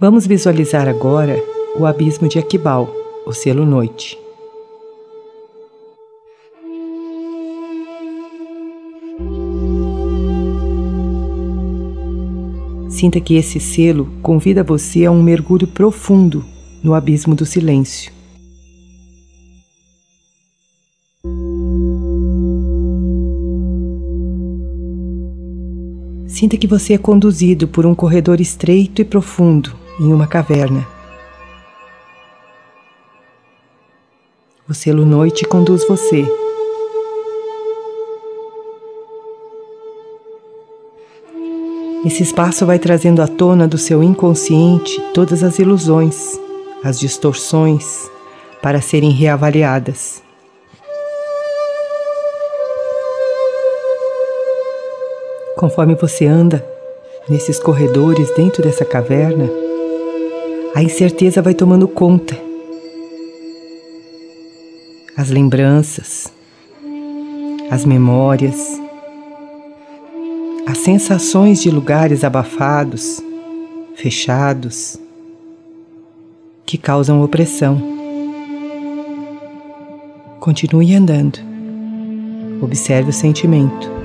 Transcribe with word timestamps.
Vamos 0.00 0.26
visualizar 0.26 0.88
agora 0.88 1.36
o 1.78 1.84
abismo 1.84 2.26
de 2.26 2.38
Aquibal, 2.38 2.88
o 3.26 3.34
selo 3.34 3.66
noite. 3.66 4.18
Sinta 12.88 13.20
que 13.20 13.34
esse 13.34 13.60
selo 13.60 14.08
convida 14.22 14.64
você 14.64 15.04
a 15.04 15.10
um 15.10 15.22
mergulho 15.22 15.66
profundo 15.66 16.42
no 16.82 16.94
abismo 16.94 17.34
do 17.34 17.44
silêncio. 17.44 18.10
Sinta 26.26 26.56
que 26.56 26.66
você 26.66 26.94
é 26.94 26.98
conduzido 26.98 27.68
por 27.68 27.84
um 27.84 27.94
corredor 27.94 28.40
estreito 28.40 29.02
e 29.02 29.04
profundo 29.04 29.78
em 30.00 30.12
uma 30.12 30.26
caverna. 30.26 30.84
O 34.68 34.74
selo 34.74 35.04
noite 35.04 35.44
conduz 35.44 35.86
você 35.86 36.26
Esse 42.02 42.22
espaço 42.22 42.64
vai 42.64 42.78
trazendo 42.78 43.20
à 43.20 43.28
tona 43.28 43.68
do 43.68 43.76
seu 43.76 44.02
inconsciente 44.02 44.98
todas 45.12 45.42
as 45.42 45.58
ilusões, 45.58 46.40
as 46.82 46.98
distorções, 46.98 48.10
para 48.62 48.80
serem 48.80 49.10
reavaliadas. 49.10 50.22
Conforme 55.56 55.94
você 55.94 56.24
anda 56.24 56.66
nesses 57.28 57.58
corredores 57.58 58.30
dentro 58.34 58.62
dessa 58.62 58.84
caverna, 58.84 59.59
a 60.74 60.82
incerteza 60.82 61.42
vai 61.42 61.54
tomando 61.54 61.88
conta. 61.88 62.36
As 65.16 65.28
lembranças, 65.28 66.32
as 67.70 67.84
memórias, 67.84 68.80
as 70.66 70.78
sensações 70.78 71.60
de 71.60 71.70
lugares 71.70 72.24
abafados, 72.24 73.20
fechados, 73.96 74.96
que 76.64 76.78
causam 76.78 77.22
opressão. 77.22 77.82
Continue 80.38 80.94
andando. 80.94 81.38
Observe 82.62 83.10
o 83.10 83.12
sentimento. 83.12 83.99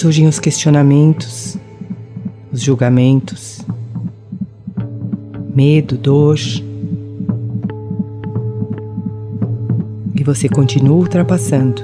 Surgem 0.00 0.26
os 0.26 0.38
questionamentos, 0.38 1.58
os 2.50 2.62
julgamentos, 2.62 3.60
medo, 5.54 5.98
dor 5.98 6.38
e 10.14 10.24
você 10.24 10.48
continua 10.48 10.96
ultrapassando. 10.96 11.82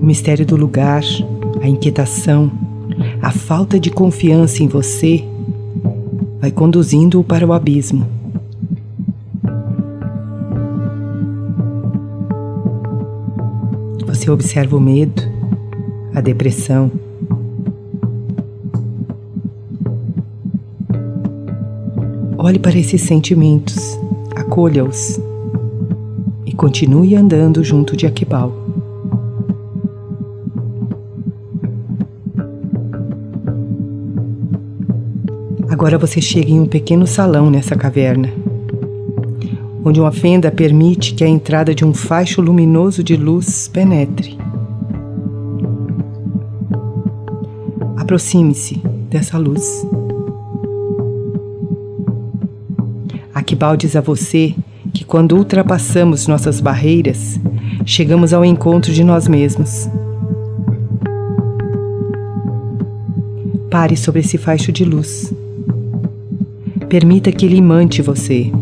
O 0.00 0.06
mistério 0.06 0.46
do 0.46 0.54
lugar, 0.54 1.02
a 1.60 1.66
inquietação, 1.66 2.52
a 3.20 3.32
falta 3.32 3.80
de 3.80 3.90
confiança 3.90 4.62
em 4.62 4.68
você 4.68 5.24
vai 6.40 6.52
conduzindo-o 6.52 7.24
para 7.24 7.44
o 7.44 7.52
abismo. 7.52 8.13
Você 14.24 14.30
observa 14.30 14.74
o 14.74 14.80
medo, 14.80 15.20
a 16.14 16.20
depressão, 16.22 16.90
Olhe 22.38 22.58
para 22.58 22.78
esses 22.78 23.02
sentimentos, 23.02 23.98
acolha-os 24.34 25.20
e 26.46 26.54
continue 26.54 27.14
andando 27.14 27.62
junto 27.62 27.94
de 27.94 28.06
Aquibal. 28.06 28.50
Agora 35.68 35.98
você 35.98 36.22
chega 36.22 36.50
em 36.50 36.60
um 36.60 36.66
pequeno 36.66 37.06
salão 37.06 37.50
nessa 37.50 37.76
caverna, 37.76 38.32
onde 39.84 40.00
uma 40.00 40.10
fenda 40.10 40.50
permite 40.50 41.14
que 41.14 41.22
a 41.22 41.28
entrada 41.28 41.74
de 41.74 41.84
um 41.84 41.92
faixo 41.92 42.40
luminoso 42.40 43.04
de 43.04 43.16
luz 43.16 43.68
penetre. 43.68 44.38
Aproxime-se 47.96 48.80
dessa 49.10 49.36
luz. 49.36 49.86
Aquibal 53.34 53.76
diz 53.76 53.94
a 53.94 54.00
você 54.00 54.54
que 54.92 55.04
quando 55.04 55.36
ultrapassamos 55.36 56.26
nossas 56.26 56.60
barreiras, 56.60 57.38
chegamos 57.84 58.32
ao 58.32 58.44
encontro 58.44 58.92
de 58.92 59.04
nós 59.04 59.28
mesmos. 59.28 59.88
Pare 63.70 63.96
sobre 63.96 64.20
esse 64.20 64.38
faixo 64.38 64.70
de 64.70 64.84
luz. 64.84 65.34
Permita 66.88 67.32
que 67.32 67.44
ele 67.44 67.56
imante 67.56 68.00
você. 68.00 68.52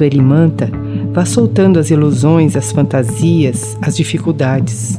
Enquanto 0.00 0.04
ele 0.04 0.18
imanta, 0.18 0.70
vá 1.12 1.26
soltando 1.26 1.78
as 1.78 1.90
ilusões, 1.90 2.56
as 2.56 2.72
fantasias, 2.72 3.76
as 3.82 3.94
dificuldades. 3.94 4.98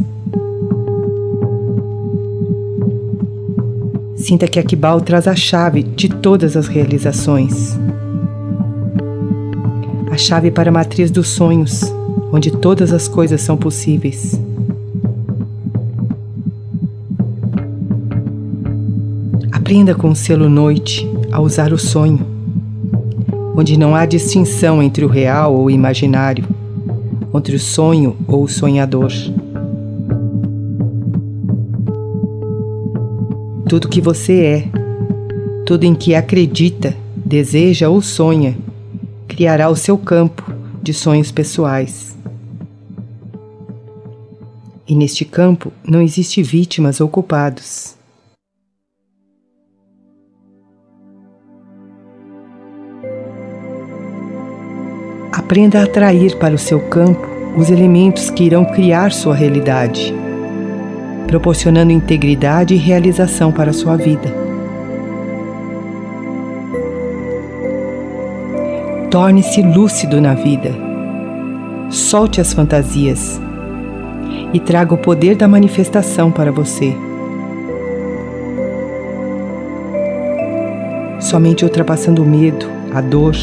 Sinta 4.16 4.48
que 4.48 4.60
Akibal 4.60 5.02
traz 5.02 5.28
a 5.28 5.36
chave 5.36 5.82
de 5.82 6.08
todas 6.08 6.56
as 6.56 6.68
realizações. 6.68 7.80
A 10.12 10.18
chave 10.18 10.52
para 10.52 10.70
a 10.70 10.74
matriz 10.74 11.10
dos 11.10 11.30
sonhos, 11.30 11.82
onde 12.32 12.52
todas 12.52 12.94
as 12.94 13.08
coisas 13.08 13.42
são 13.42 13.58
possíveis. 13.58 14.40
Aprenda 19.52 19.96
com 19.96 20.12
o 20.12 20.16
selo 20.16 20.48
noite 20.48 21.10
a 21.32 21.42
usar 21.42 21.74
o 21.74 21.78
sonho, 21.80 22.31
onde 23.56 23.78
não 23.78 23.96
há 23.96 24.06
distinção 24.06 24.82
entre 24.82 25.06
o 25.06 25.08
real 25.08 25.56
ou 25.56 25.66
o 25.66 25.72
imaginário, 25.72 26.46
entre 27.34 27.56
o 27.56 27.60
sonho 27.60 28.18
ou 28.28 28.44
o 28.44 28.48
sonhador. 28.48 29.12
tudo 33.72 33.88
que 33.88 34.02
você 34.02 34.44
é, 34.44 34.64
tudo 35.66 35.86
em 35.86 35.96
que 35.96 36.14
acredita, 36.14 36.94
deseja 37.16 37.88
ou 37.88 38.02
sonha, 38.02 38.58
criará 39.30 39.70
o 39.70 39.78
seu 39.78 39.98
campo 39.98 40.54
de 40.84 40.94
sonhos 40.94 41.32
pessoais. 41.32 42.18
E 44.86 44.94
neste 44.94 45.24
campo 45.24 45.72
não 45.88 46.02
existe 46.02 46.44
vítimas 46.44 47.00
ou 47.00 47.08
culpados. 47.08 47.96
Aprenda 55.32 55.80
a 55.80 55.84
atrair 55.84 56.38
para 56.38 56.54
o 56.54 56.60
seu 56.60 56.80
campo 56.80 57.28
os 57.56 57.70
elementos 57.70 58.30
que 58.30 58.44
irão 58.44 58.66
criar 58.66 59.12
sua 59.12 59.36
realidade 59.36 60.14
proporcionando 61.32 61.94
integridade 61.94 62.74
e 62.74 62.78
realização 62.78 63.54
para 63.54 63.70
a 63.70 63.74
sua 63.74 63.96
vida. 63.96 64.30
Torne-se 69.10 69.62
lúcido 69.62 70.20
na 70.20 70.34
vida. 70.34 70.76
Solte 71.90 72.42
as 72.42 72.52
fantasias 72.52 73.40
e 74.54 74.60
traga 74.60 74.94
o 74.94 74.98
poder 74.98 75.38
da 75.38 75.48
manifestação 75.48 76.30
para 76.30 76.52
você. 76.52 76.94
Somente 81.22 81.64
ultrapassando 81.64 82.24
o 82.24 82.26
medo, 82.26 82.66
a 82.94 83.00
dor, 83.00 83.36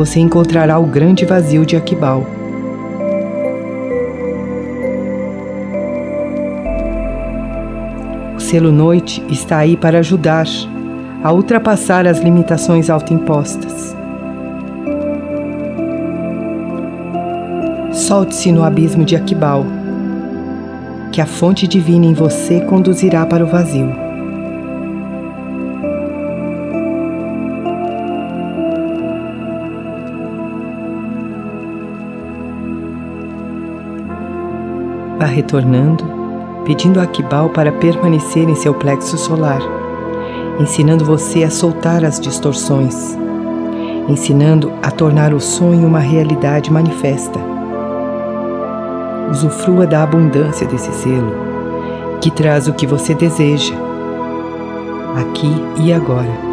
você 0.00 0.18
encontrará 0.18 0.78
o 0.78 0.86
grande 0.86 1.26
vazio 1.26 1.66
de 1.66 1.76
Aquibal. 1.76 2.24
selo 8.38 8.72
noite 8.72 9.22
está 9.28 9.58
aí 9.58 9.76
para 9.76 9.98
ajudar 9.98 10.46
a 11.22 11.30
ultrapassar 11.30 12.06
as 12.06 12.18
limitações 12.18 12.88
autoimpostas. 12.88 13.94
Solte-se 17.92 18.50
no 18.50 18.64
abismo 18.64 19.04
de 19.04 19.16
Aquibal, 19.16 19.66
que 21.12 21.20
a 21.20 21.26
fonte 21.26 21.68
divina 21.68 22.06
em 22.06 22.14
você 22.14 22.60
conduzirá 22.60 23.26
para 23.26 23.44
o 23.44 23.46
vazio. 23.46 23.99
Retornando, 35.30 36.04
pedindo 36.64 37.00
a 37.00 37.04
Akibal 37.04 37.48
para 37.50 37.72
permanecer 37.72 38.48
em 38.48 38.54
seu 38.54 38.74
plexo 38.74 39.16
solar, 39.16 39.60
ensinando 40.60 41.04
você 41.04 41.42
a 41.44 41.50
soltar 41.50 42.04
as 42.04 42.20
distorções, 42.20 43.16
ensinando 44.08 44.72
a 44.82 44.90
tornar 44.90 45.32
o 45.32 45.40
sonho 45.40 45.86
uma 45.86 46.00
realidade 46.00 46.70
manifesta. 46.70 47.40
Usufrua 49.30 49.86
da 49.86 50.02
abundância 50.02 50.66
desse 50.66 50.92
selo, 50.92 51.32
que 52.20 52.30
traz 52.30 52.68
o 52.68 52.74
que 52.74 52.86
você 52.86 53.14
deseja, 53.14 53.74
aqui 55.16 55.50
e 55.82 55.92
agora. 55.92 56.49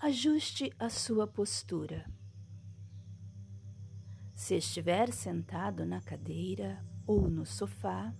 Ajuste 0.00 0.72
a 0.78 0.88
sua 0.88 1.26
postura. 1.26 2.08
Se 4.32 4.54
estiver 4.54 5.12
sentado 5.12 5.84
na 5.84 6.00
cadeira 6.00 6.80
ou 7.04 7.28
no 7.28 7.44
sofá, 7.44 8.14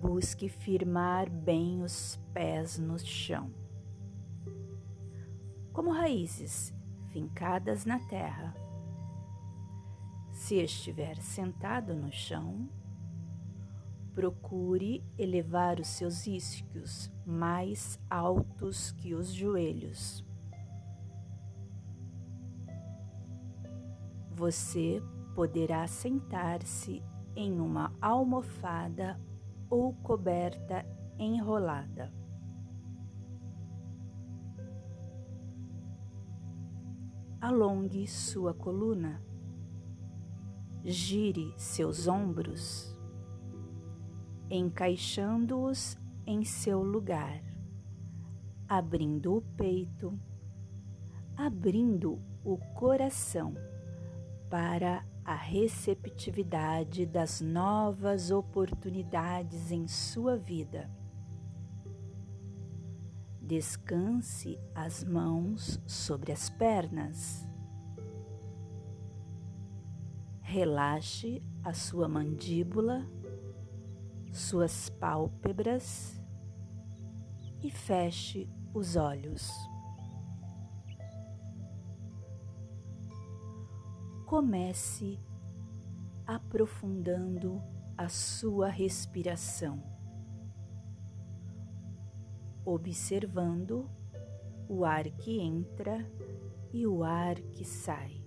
busque 0.00 0.48
firmar 0.48 1.30
bem 1.30 1.84
os 1.84 2.20
pés 2.32 2.80
no 2.80 2.98
chão, 2.98 3.54
como 5.72 5.92
raízes 5.92 6.74
fincadas 7.12 7.84
na 7.84 8.00
terra. 8.08 8.56
Se 10.32 10.56
estiver 10.56 11.16
sentado 11.18 11.94
no 11.94 12.10
chão, 12.10 12.68
procure 14.12 15.00
elevar 15.16 15.78
os 15.78 15.86
seus 15.86 16.26
isquios 16.26 17.13
mais 17.26 17.98
altos 18.10 18.92
que 18.92 19.14
os 19.14 19.32
joelhos. 19.32 20.24
Você 24.30 25.02
poderá 25.34 25.86
sentar-se 25.86 27.02
em 27.36 27.60
uma 27.60 27.92
almofada 28.00 29.20
ou 29.70 29.94
coberta 29.94 30.84
enrolada. 31.18 32.12
Alongue 37.40 38.06
sua 38.06 38.54
coluna, 38.54 39.22
gire 40.82 41.52
seus 41.58 42.06
ombros, 42.06 42.98
encaixando-os 44.50 45.98
em 46.26 46.44
seu 46.44 46.82
lugar, 46.82 47.42
abrindo 48.68 49.36
o 49.36 49.42
peito, 49.42 50.18
abrindo 51.36 52.20
o 52.44 52.56
coração 52.74 53.54
para 54.48 55.04
a 55.24 55.34
receptividade 55.34 57.06
das 57.06 57.40
novas 57.40 58.30
oportunidades 58.30 59.70
em 59.70 59.88
sua 59.88 60.36
vida. 60.36 60.90
Descanse 63.40 64.58
as 64.74 65.02
mãos 65.04 65.80
sobre 65.86 66.32
as 66.32 66.48
pernas. 66.48 67.48
Relaxe 70.40 71.42
a 71.62 71.72
sua 71.72 72.08
mandíbula, 72.08 73.06
suas 74.34 74.90
pálpebras 74.90 76.20
e 77.62 77.70
feche 77.70 78.48
os 78.74 78.96
olhos. 78.96 79.50
comece 84.34 85.20
aprofundando 86.26 87.62
a 87.96 88.08
sua 88.08 88.68
respiração, 88.68 89.80
observando 92.64 93.88
o 94.68 94.84
ar 94.84 95.04
que 95.04 95.38
entra 95.38 96.04
e 96.72 96.84
o 96.84 97.04
ar 97.04 97.36
que 97.52 97.64
sai. 97.64 98.24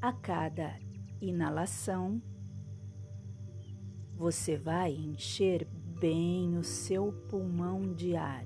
A 0.00 0.12
cada 0.14 0.85
inalação, 1.20 2.20
você 4.14 4.56
vai 4.56 4.92
encher 4.92 5.66
bem 6.00 6.56
o 6.56 6.64
seu 6.64 7.12
pulmão 7.28 7.94
de 7.94 8.16
ar 8.16 8.44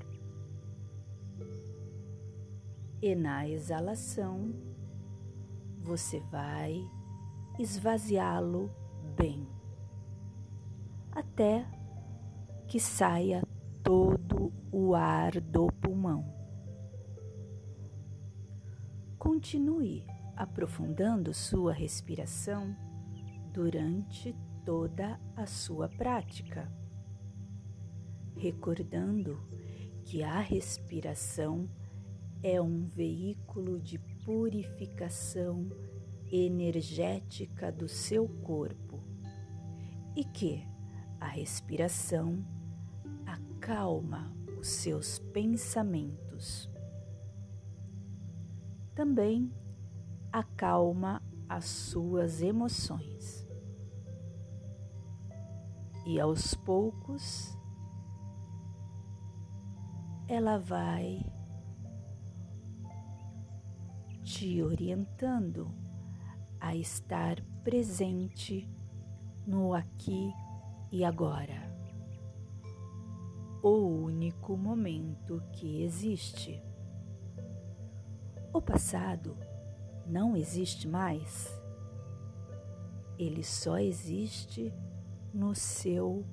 e 3.02 3.14
na 3.14 3.48
exalação 3.48 4.52
você 5.78 6.20
vai 6.20 6.86
esvaziá-lo 7.58 8.70
bem, 9.16 9.48
até 11.10 11.66
que 12.68 12.78
saia 12.78 13.42
todo 13.82 14.52
o 14.70 14.94
ar 14.94 15.40
do 15.40 15.66
pulmão. 15.80 16.24
Continue 19.18 20.04
aprofundando 20.40 21.35
sua 21.35 21.70
respiração 21.70 22.75
durante 23.52 24.35
toda 24.64 25.20
a 25.37 25.44
sua 25.44 25.87
prática, 25.87 26.66
recordando 28.38 29.38
que 30.02 30.23
a 30.23 30.40
respiração 30.40 31.68
é 32.42 32.59
um 32.59 32.87
veículo 32.87 33.78
de 33.78 33.99
purificação 34.25 35.68
energética 36.32 37.70
do 37.70 37.87
seu 37.87 38.26
corpo 38.26 38.99
e 40.16 40.25
que 40.25 40.66
a 41.20 41.28
respiração 41.28 42.42
acalma 43.26 44.35
os 44.59 44.68
seus 44.68 45.18
pensamentos. 45.18 46.66
Também 48.94 49.52
acalma 50.32 51.22
as 51.49 51.64
suas 51.64 52.40
emoções. 52.40 53.46
E 56.06 56.18
aos 56.18 56.54
poucos 56.54 57.56
ela 60.28 60.58
vai 60.58 61.25
te 64.22 64.62
orientando 64.62 65.75
a 66.60 66.76
estar 66.76 67.42
presente 67.64 68.70
no 69.46 69.75
aqui 69.75 70.32
e 70.92 71.04
agora. 71.04 71.68
O 73.62 73.87
único 74.04 74.56
momento 74.56 75.42
que 75.52 75.82
existe. 75.82 76.62
O 78.52 78.62
passado 78.62 79.37
não 80.11 80.37
existe 80.37 80.88
mais. 80.88 81.49
Ele 83.19 83.45
só 83.45 83.79
existe 83.79 84.73
no 85.33 85.55
seu 85.55 86.25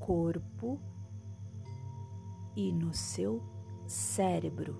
corpo 0.00 0.80
e 2.56 2.72
no 2.72 2.92
seu 2.92 3.40
cérebro 3.86 4.76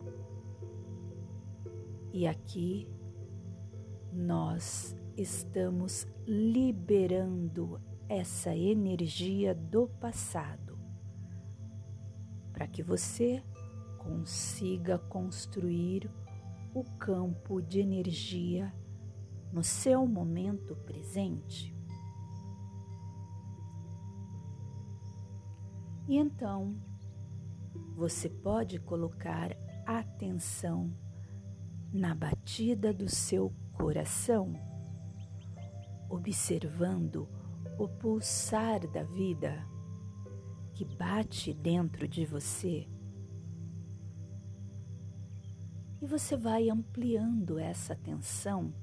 E 2.13 2.27
aqui 2.27 2.89
nós 4.13 4.95
estamos 5.17 6.07
liberando 6.27 7.81
essa 8.09 8.55
energia 8.55 9.55
do 9.55 9.89
passado 9.89 10.79
para 12.53 12.67
que 12.67 12.83
você 12.83 13.43
consiga 13.99 14.99
construir 14.99 16.11
o 16.75 16.85
campo 16.99 17.61
de 17.61 17.81
energia 17.81 18.73
no 19.53 19.63
seu 19.63 20.07
momento 20.07 20.75
presente. 20.77 21.77
E 26.09 26.17
então 26.17 26.77
você 27.95 28.29
pode 28.29 28.79
colocar 28.81 29.57
atenção 29.87 30.93
na 31.93 32.15
batida 32.15 32.93
do 32.93 33.09
seu 33.09 33.53
coração, 33.73 34.55
observando 36.09 37.29
o 37.79 37.87
pulsar 37.87 38.87
da 38.89 39.03
vida 39.03 39.67
que 40.73 40.85
bate 40.85 41.53
dentro 41.53 42.09
de 42.09 42.25
você. 42.25 42.89
E 46.03 46.07
você 46.07 46.37
vai 46.37 46.69
ampliando 46.69 47.61
essa 47.61 47.93
atenção 47.93 48.75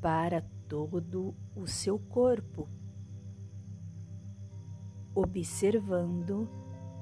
para 0.00 0.40
todo 0.66 1.36
o 1.54 1.66
seu 1.66 1.98
corpo, 1.98 2.66
observando 5.14 6.48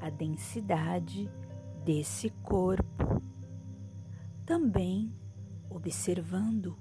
a 0.00 0.11
densidade 0.11 1.31
desse 1.85 2.31
corpo. 2.31 3.23
Também 4.45 5.14
observando 5.71 6.76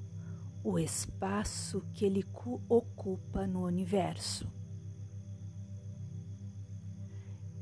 o 0.64 0.80
espaço 0.80 1.86
que 1.94 2.06
ele 2.06 2.26
ocupa 2.68 3.46
no 3.46 3.64
universo. 3.64 4.52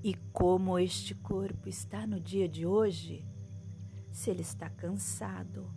E 0.02 0.14
como 0.32 0.80
este 0.80 1.14
corpo 1.16 1.68
está 1.68 2.08
no 2.08 2.18
dia 2.18 2.48
de 2.48 2.66
hoje, 2.66 3.28
se 4.12 4.30
ele 4.30 4.42
está 4.42 4.70
cansado 4.70 5.72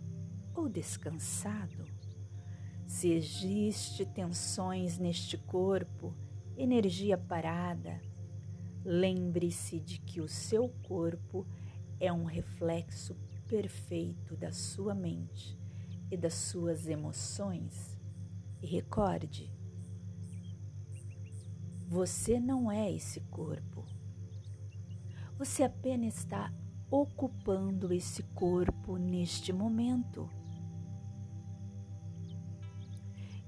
ou 0.55 0.69
descansado, 0.69 1.85
se 2.85 3.11
existe 3.11 4.05
tensões 4.05 4.97
neste 4.97 5.37
corpo, 5.37 6.13
energia 6.57 7.17
parada, 7.17 8.01
lembre-se 8.83 9.79
de 9.79 9.99
que 9.99 10.21
o 10.21 10.27
seu 10.27 10.69
corpo 10.83 11.47
é 11.99 12.11
um 12.11 12.25
reflexo 12.25 13.15
perfeito 13.47 14.35
da 14.35 14.51
sua 14.51 14.93
mente 14.93 15.57
e 16.11 16.17
das 16.17 16.33
suas 16.33 16.87
emoções. 16.87 17.97
E 18.61 18.67
recorde, 18.67 19.51
você 21.87 22.39
não 22.39 22.71
é 22.71 22.91
esse 22.91 23.19
corpo. 23.21 23.85
Você 25.37 25.63
apenas 25.63 26.17
está 26.17 26.53
ocupando 26.93 27.91
esse 27.91 28.21
corpo 28.21 28.97
neste 28.97 29.51
momento. 29.51 30.29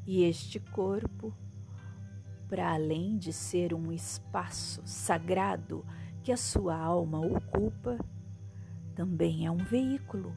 E 0.03 0.23
este 0.23 0.59
corpo, 0.59 1.31
para 2.49 2.73
além 2.73 3.19
de 3.19 3.31
ser 3.31 3.71
um 3.71 3.91
espaço 3.91 4.81
sagrado 4.83 5.85
que 6.23 6.31
a 6.31 6.37
sua 6.37 6.75
alma 6.75 7.19
ocupa, 7.19 7.99
também 8.95 9.45
é 9.45 9.51
um 9.51 9.57
veículo 9.57 10.35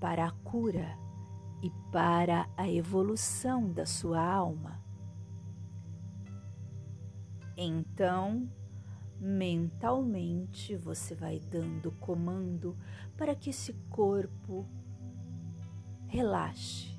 para 0.00 0.26
a 0.26 0.30
cura 0.30 0.96
e 1.62 1.70
para 1.92 2.48
a 2.56 2.66
evolução 2.66 3.70
da 3.70 3.84
sua 3.84 4.24
alma. 4.24 4.82
Então, 7.58 8.48
mentalmente 9.20 10.76
você 10.76 11.14
vai 11.14 11.40
dando 11.40 11.90
comando 11.92 12.76
para 13.16 13.34
que 13.34 13.50
esse 13.50 13.72
corpo 13.90 14.68
relaxe, 16.06 16.98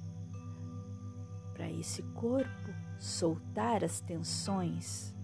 para 1.54 1.70
esse 1.70 2.04
corpo 2.14 2.74
soltar 2.98 3.84
as 3.84 4.02
tensões. 4.02 5.16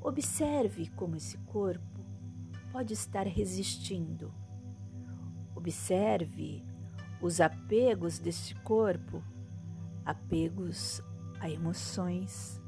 Observe 0.00 0.88
como 0.90 1.16
esse 1.16 1.38
corpo 1.38 2.04
pode 2.70 2.92
estar 2.92 3.26
resistindo. 3.26 4.32
Observe 5.54 6.62
os 7.20 7.40
apegos 7.40 8.18
deste 8.18 8.54
corpo, 8.56 9.22
apegos 10.04 11.02
a 11.40 11.50
emoções, 11.50 12.60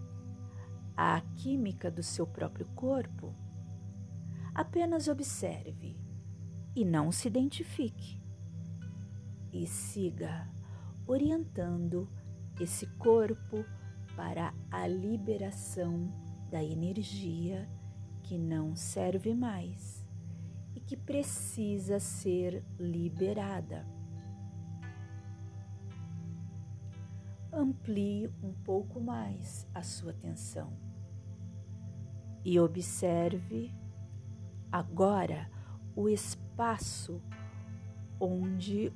à 1.00 1.20
química 1.36 1.92
do 1.92 2.02
seu 2.02 2.26
próprio 2.26 2.66
corpo, 2.74 3.32
apenas 4.52 5.06
observe 5.06 5.96
e 6.74 6.84
não 6.84 7.12
se 7.12 7.28
identifique. 7.28 8.20
E 9.52 9.64
siga 9.64 10.50
orientando 11.06 12.10
esse 12.60 12.84
corpo 12.96 13.64
para 14.16 14.52
a 14.72 14.88
liberação 14.88 16.12
da 16.50 16.64
energia 16.64 17.70
que 18.24 18.36
não 18.36 18.74
serve 18.74 19.32
mais 19.32 20.04
e 20.74 20.80
que 20.80 20.96
precisa 20.96 22.00
ser 22.00 22.64
liberada. 22.76 23.86
Amplie 27.52 28.28
um 28.42 28.52
pouco 28.64 29.00
mais 29.00 29.64
a 29.72 29.82
sua 29.84 30.10
atenção 30.10 30.87
e 32.44 32.58
observe 32.58 33.72
agora 34.70 35.50
o 35.94 36.08
espaço 36.08 37.22
onde 38.20 38.92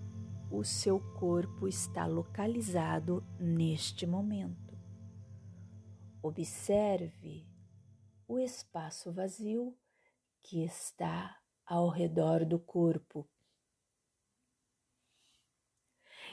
o 0.51 0.63
seu 0.63 1.01
corpo 1.19 1.67
está 1.67 2.07
localizado 2.07 3.25
neste 3.39 4.07
momento. 4.07 4.79
Observe 6.23 7.47
o 8.29 8.39
espaço 8.39 9.13
vazio 9.13 9.77
que 10.43 10.63
está 10.63 11.41
ao 11.67 11.89
redor 11.89 12.45
do 12.45 12.59
corpo. 12.59 13.29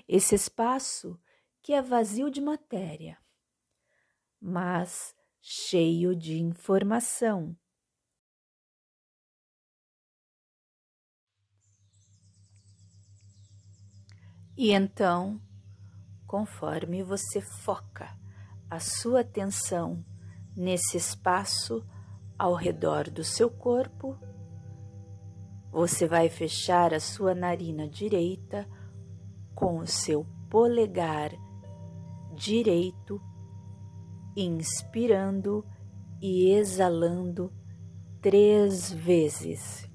Esse 0.07 0.35
espaço 0.35 1.19
que 1.61 1.73
é 1.73 1.81
vazio 1.81 2.29
de 2.29 2.41
matéria, 2.41 3.17
mas 4.39 5.15
cheio 5.41 6.15
de 6.15 6.39
informação. 6.39 7.55
E 14.57 14.71
então, 14.71 15.41
conforme 16.27 17.01
você 17.01 17.39
foca 17.39 18.13
a 18.69 18.79
sua 18.79 19.21
atenção 19.21 20.05
nesse 20.55 20.97
espaço 20.97 21.87
ao 22.37 22.53
redor 22.53 23.09
do 23.09 23.23
seu 23.23 23.49
corpo, 23.49 24.17
você 25.71 26.07
vai 26.07 26.27
fechar 26.27 26.93
a 26.93 26.99
sua 26.99 27.33
narina 27.33 27.87
direita 27.87 28.67
com 29.55 29.77
o 29.79 29.87
seu 29.87 30.25
polegar 30.49 31.31
direito 32.35 33.28
inspirando 34.43 35.65
e 36.21 36.51
exalando 36.51 37.51
três 38.21 38.91
vezes. 38.91 39.88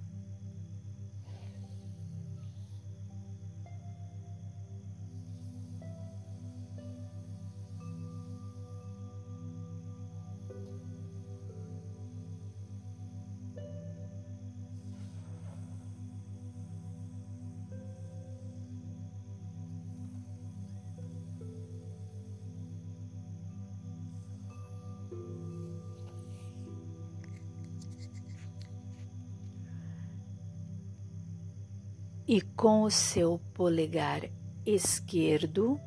E 32.27 32.41
com 32.41 32.83
o 32.83 32.91
seu 32.91 33.41
polegar 33.53 34.23
esquerdo, 34.65 35.79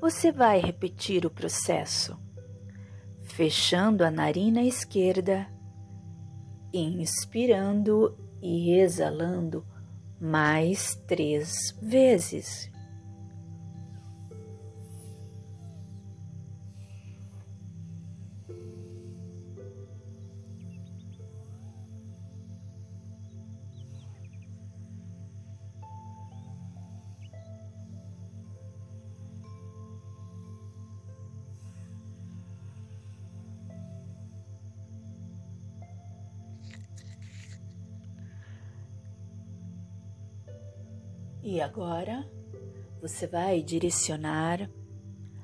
você 0.00 0.32
vai 0.32 0.60
repetir 0.60 1.24
o 1.26 1.30
processo, 1.30 2.18
fechando 3.22 4.04
a 4.04 4.10
narina 4.10 4.62
esquerda, 4.62 5.46
inspirando 6.72 8.16
e 8.42 8.72
exalando 8.72 9.64
mais 10.20 10.94
três 11.06 11.76
vezes. 11.80 12.70
E 41.42 41.60
agora 41.60 42.28
você 43.02 43.26
vai 43.26 43.62
direcionar 43.62 44.70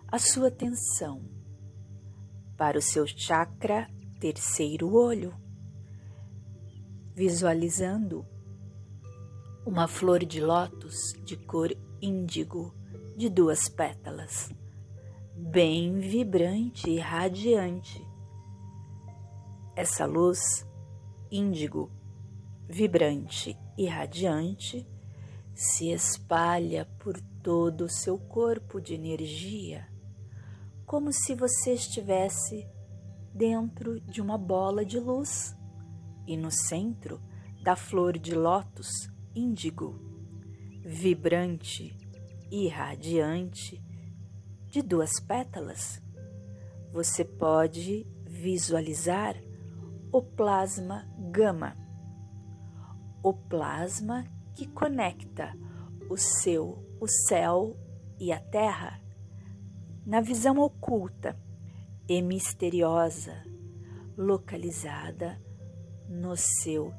a 0.08 0.18
sua 0.18 0.48
atenção 0.48 1.22
para 2.56 2.78
o 2.78 2.82
seu 2.82 3.06
chakra 3.06 3.86
terceiro 4.18 4.94
olho, 4.94 5.34
visualizando 7.14 8.26
uma 9.66 9.86
flor 9.86 10.24
de 10.24 10.40
lótus 10.40 11.12
de 11.24 11.36
cor 11.36 11.70
índigo 12.00 12.74
de 13.16 13.28
duas 13.28 13.68
pétalas, 13.68 14.50
bem 15.36 16.00
vibrante 16.00 16.88
e 16.88 16.98
radiante. 16.98 18.02
Essa 19.76 20.06
luz 20.06 20.66
índigo, 21.30 21.90
vibrante 22.68 23.56
e 23.76 23.86
radiante 23.86 24.86
se 25.54 25.90
espalha 25.90 26.86
por 26.98 27.20
todo 27.42 27.84
o 27.84 27.88
seu 27.88 28.18
corpo 28.18 28.80
de 28.80 28.94
energia, 28.94 29.88
como 30.86 31.12
se 31.12 31.34
você 31.34 31.74
estivesse 31.74 32.66
dentro 33.34 34.00
de 34.00 34.20
uma 34.20 34.36
bola 34.36 34.84
de 34.84 34.98
luz 34.98 35.56
e 36.26 36.36
no 36.36 36.50
centro 36.50 37.20
da 37.62 37.76
flor 37.76 38.18
de 38.18 38.34
lótus 38.34 39.10
índigo, 39.34 40.00
vibrante 40.82 41.96
e 42.50 42.68
radiante, 42.68 43.82
de 44.66 44.82
duas 44.82 45.20
pétalas, 45.20 46.00
você 46.92 47.24
pode 47.24 48.06
visualizar 48.26 49.36
o 50.12 50.22
plasma 50.22 51.06
gama. 51.30 51.76
O 53.22 53.32
plasma 53.32 54.24
que 54.54 54.66
conecta 54.66 55.54
o 56.08 56.16
seu, 56.16 56.84
o 57.00 57.06
céu 57.06 57.76
e 58.18 58.32
a 58.32 58.40
terra 58.40 59.00
na 60.04 60.20
visão 60.20 60.58
oculta 60.58 61.38
e 62.08 62.20
misteriosa, 62.20 63.44
localizada 64.16 65.40
no 66.08 66.36
seu 66.36 66.92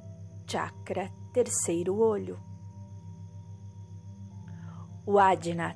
chakra 0.47 1.12
terceiro 1.34 1.97
olho. 1.97 2.39
O 5.06 5.17
Adina 5.17 5.76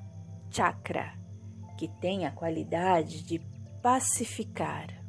Chakra, 0.50 1.18
que 1.78 1.88
tem 2.00 2.26
a 2.26 2.32
qualidade 2.32 3.24
de 3.24 3.40
pacificar. 3.82 5.05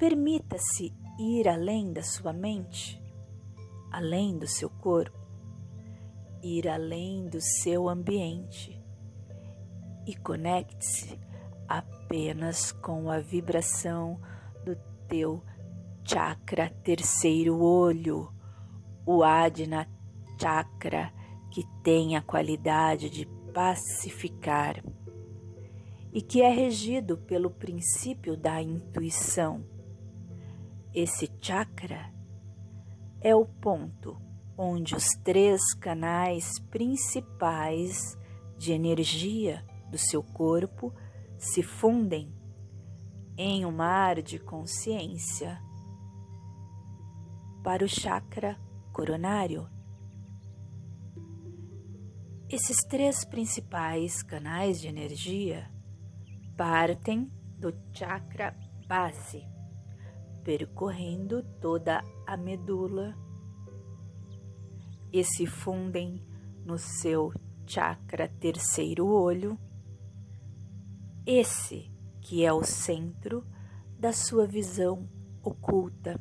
Permita-se 0.00 0.92
ir 1.18 1.46
além 1.46 1.92
da 1.92 2.02
sua 2.02 2.32
mente 2.32 3.00
além 3.90 4.38
do 4.38 4.46
seu 4.46 4.70
corpo, 4.70 5.18
ir 6.42 6.68
além 6.68 7.28
do 7.28 7.40
seu 7.40 7.88
ambiente 7.88 8.80
e 10.06 10.14
conecte-se 10.14 11.18
apenas 11.68 12.72
com 12.72 13.10
a 13.10 13.18
vibração 13.18 14.20
do 14.64 14.76
teu 15.08 15.42
chakra 16.04 16.70
terceiro 16.82 17.60
olho, 17.60 18.32
o 19.04 19.22
Adina 19.22 19.88
Chakra, 20.40 21.12
que 21.50 21.64
tem 21.82 22.16
a 22.16 22.22
qualidade 22.22 23.10
de 23.10 23.26
pacificar 23.52 24.82
e 26.12 26.22
que 26.22 26.42
é 26.42 26.48
regido 26.48 27.18
pelo 27.18 27.50
princípio 27.50 28.36
da 28.36 28.62
intuição. 28.62 29.64
Esse 30.92 31.30
chakra 31.40 32.12
é 33.20 33.32
o 33.32 33.46
ponto 33.46 34.20
onde 34.58 34.96
os 34.96 35.06
três 35.22 35.72
canais 35.74 36.58
principais 36.68 38.18
de 38.58 38.72
energia 38.72 39.64
do 39.88 39.96
seu 39.96 40.20
corpo 40.20 40.92
se 41.38 41.62
fundem 41.62 42.34
em 43.38 43.64
um 43.64 43.70
mar 43.70 44.20
de 44.20 44.40
consciência 44.40 45.62
para 47.62 47.84
o 47.84 47.88
chakra 47.88 48.58
coronário. 48.92 49.70
Esses 52.48 52.78
três 52.88 53.24
principais 53.24 54.24
canais 54.24 54.80
de 54.80 54.88
energia 54.88 55.70
partem 56.56 57.30
do 57.56 57.72
chakra 57.92 58.56
base 58.88 59.59
percorrendo 60.50 61.44
toda 61.60 62.02
a 62.26 62.36
medula 62.36 63.16
e 65.12 65.22
se 65.22 65.46
fundem 65.46 66.20
no 66.64 66.76
seu 66.76 67.32
chakra 67.64 68.26
terceiro 68.26 69.06
olho, 69.06 69.56
esse 71.24 71.88
que 72.20 72.44
é 72.44 72.52
o 72.52 72.64
centro 72.64 73.46
da 73.96 74.12
sua 74.12 74.44
visão 74.44 75.08
oculta 75.40 76.20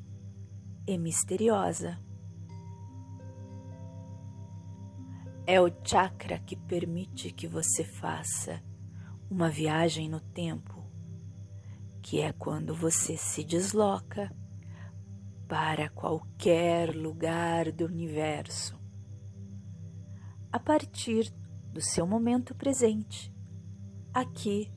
e 0.86 0.96
misteriosa. 0.96 2.00
É 5.48 5.60
o 5.60 5.72
chakra 5.84 6.38
que 6.38 6.56
permite 6.56 7.32
que 7.32 7.48
você 7.48 7.84
faça 7.84 8.62
uma 9.28 9.50
viagem 9.50 10.08
no 10.08 10.20
tempo 10.20 10.79
que 12.10 12.22
é 12.22 12.34
quando 12.34 12.74
você 12.74 13.16
se 13.16 13.44
desloca 13.44 14.36
para 15.48 15.90
qualquer 15.90 16.96
lugar 16.96 17.72
do 17.72 17.86
universo, 17.86 18.76
a 20.52 20.60
partir 20.60 21.32
do 21.72 21.80
seu 21.80 22.08
momento 22.08 22.56
presente, 22.56 23.32
aqui 24.12 24.74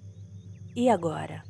e 0.77 0.91
agora. 0.91 1.43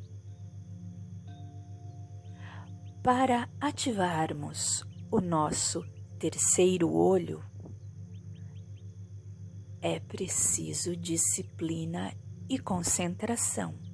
Para 3.03 3.49
ativarmos 3.59 4.85
o 5.11 5.19
nosso 5.19 5.83
terceiro 6.17 6.93
olho, 6.93 7.43
é 9.81 9.99
preciso 9.99 10.95
disciplina 10.95 12.13
e 12.47 12.57
concentração. 12.57 13.92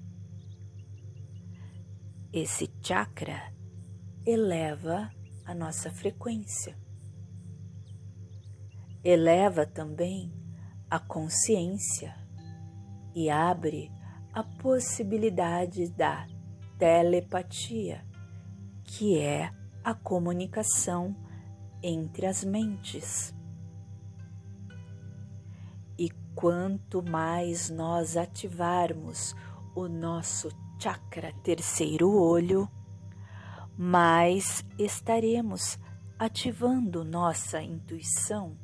Esse 2.32 2.72
chakra 2.80 3.52
eleva 4.24 5.10
a 5.44 5.56
nossa 5.56 5.90
frequência. 5.90 6.78
Eleva 9.04 9.66
também 9.66 10.32
a 10.88 11.00
consciência 11.00 12.16
e 13.16 13.32
abre 13.32 13.92
a 14.32 14.44
possibilidade 14.44 15.90
da 15.90 16.28
telepatia, 16.78 18.06
que 18.84 19.18
é 19.18 19.52
a 19.84 19.96
comunicação 19.96 21.16
entre 21.82 22.28
as 22.28 22.44
mentes. 22.44 23.34
E 25.98 26.12
quanto 26.36 27.02
mais 27.02 27.72
nós 27.72 28.16
ativarmos 28.16 29.36
o 29.76 29.88
nosso 29.88 30.69
chakra 30.80 31.34
terceiro 31.44 32.10
olho, 32.10 32.70
mais 33.78 34.64
estaremos 34.78 35.78
ativando 36.18 37.04
nossa 37.04 37.62
intuição, 37.62 38.58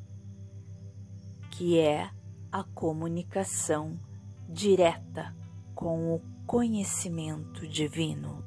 que 1.51 1.77
é 1.77 2.09
a 2.49 2.63
comunicação 2.63 3.99
direta 4.47 5.35
com 5.73 6.15
o 6.15 6.21
conhecimento 6.47 7.67
divino. 7.67 8.45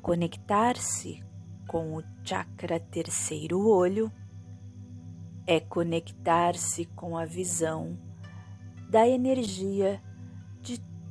Conectar-se 0.00 1.20
com 1.66 1.96
o 1.96 2.02
chakra 2.22 2.78
terceiro 2.78 3.66
olho 3.66 4.12
é 5.48 5.58
conectar-se 5.58 6.84
com 6.84 7.18
a 7.18 7.24
visão 7.24 7.98
da 8.88 9.06
energia 9.06 10.00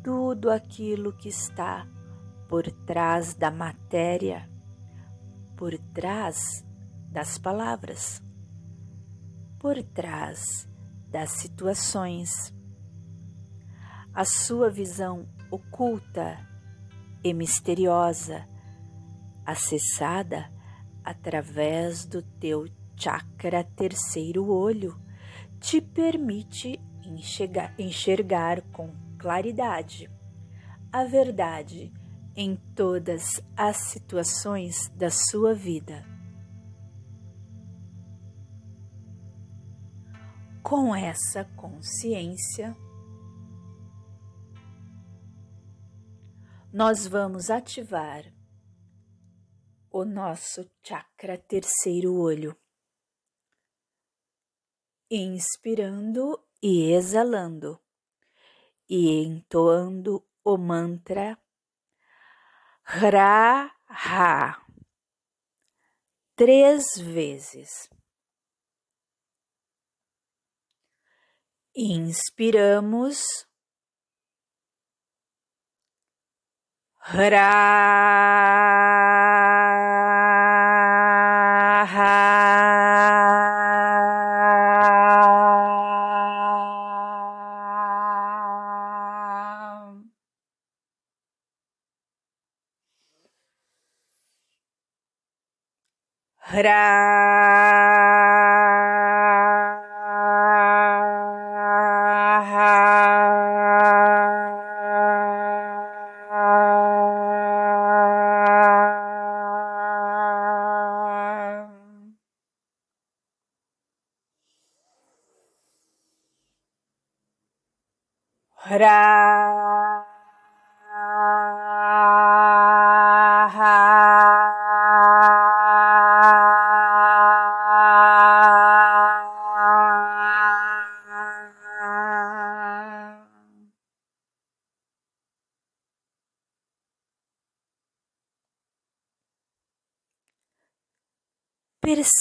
tudo 0.08 0.50
aquilo 0.50 1.12
que 1.12 1.28
está 1.28 1.86
por 2.48 2.64
trás 2.72 3.34
da 3.34 3.52
matéria 3.52 4.50
por 5.58 5.78
trás 5.94 6.66
das 7.12 7.38
palavras, 7.38 8.24
por 9.60 9.84
trás 9.84 10.66
das 11.10 11.32
situações. 11.32 12.56
A 14.14 14.24
sua 14.24 14.70
visão 14.70 15.28
oculta 15.52 16.38
e 17.22 17.34
misteriosa, 17.34 18.48
acessada 19.46 20.50
através 21.04 22.06
do 22.06 22.22
teu 22.22 22.66
chakra 22.96 23.62
terceiro 23.76 24.48
olho, 24.48 24.98
te 25.60 25.82
permite 25.82 26.80
enxergar, 27.04 27.76
enxergar 27.78 28.62
com 28.72 29.07
claridade 29.18 30.10
a 30.92 31.04
verdade 31.04 31.92
em 32.36 32.56
todas 32.76 33.42
as 33.56 33.78
situações 33.78 34.90
da 34.96 35.10
sua 35.10 35.54
vida. 35.54 36.06
Com 40.64 40.96
essa 40.96 41.46
consciência, 41.56 42.76
nós 46.72 47.08
vamos 47.08 47.50
ativar 47.50 48.24
o 49.90 50.06
nosso 50.06 50.70
chakra 50.84 51.38
terceiro 51.38 52.14
olho, 52.14 52.56
inspirando 55.10 56.40
e 56.62 56.92
exalando, 56.92 57.80
e 58.90 59.24
entoando 59.24 60.26
o 60.44 60.58
mantra 60.58 61.38
Ra-Ha 62.84 64.68
três 66.38 66.86
vezes. 67.00 67.90
Inspiramos. 71.76 73.26
Ra-Ha. 77.00 77.48
Hurrah! 96.58 97.28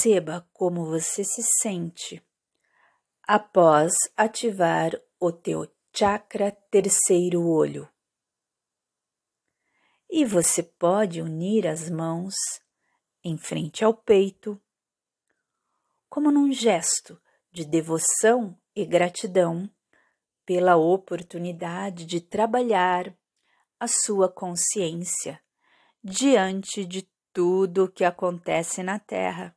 Perceba 0.07 0.47
como 0.53 0.85
você 0.85 1.21
se 1.21 1.43
sente 1.61 2.25
após 3.23 3.93
ativar 4.15 4.91
o 5.19 5.33
teu 5.33 5.69
chakra 5.93 6.49
terceiro 6.71 7.45
olho. 7.45 7.89
E 10.09 10.23
você 10.23 10.63
pode 10.63 11.21
unir 11.21 11.67
as 11.67 11.89
mãos 11.89 12.35
em 13.21 13.37
frente 13.37 13.83
ao 13.83 13.93
peito, 13.93 14.57
como 16.07 16.31
num 16.31 16.53
gesto 16.53 17.21
de 17.51 17.65
devoção 17.65 18.57
e 18.73 18.85
gratidão 18.85 19.69
pela 20.45 20.77
oportunidade 20.77 22.05
de 22.05 22.21
trabalhar 22.21 23.13
a 23.77 23.89
sua 23.89 24.31
consciência 24.31 25.37
diante 26.01 26.85
de 26.85 27.05
tudo 27.33 27.83
o 27.83 27.91
que 27.91 28.05
acontece 28.05 28.81
na 28.81 28.99
Terra 28.99 29.56